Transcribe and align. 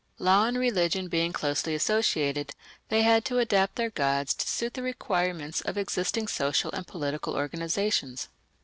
Law 0.17 0.47
and 0.47 0.57
religion 0.57 1.09
being 1.09 1.31
closely 1.31 1.75
associated, 1.75 2.55
they 2.89 3.03
had 3.03 3.23
to 3.23 3.37
adapt 3.37 3.75
their 3.75 3.91
gods 3.91 4.33
to 4.33 4.47
suit 4.47 4.73
the 4.73 4.81
requirements 4.81 5.61
of 5.61 5.77
existing 5.77 6.27
social 6.27 6.71
and 6.71 6.87
political 6.87 7.35
organizations. 7.35 8.27